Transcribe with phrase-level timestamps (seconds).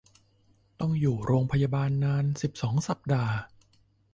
[0.79, 3.35] ต้องอยู่โรงพยาบาลนาน สิบสอง สัปดาห์